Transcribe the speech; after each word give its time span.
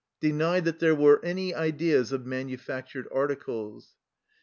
9), 0.23 0.31
denied 0.31 0.65
that 0.65 0.79
there 0.79 0.95
were 0.95 1.23
any 1.23 1.53
ideas 1.53 2.11
of 2.11 2.25
manufactured 2.25 3.07
articles. 3.13 3.89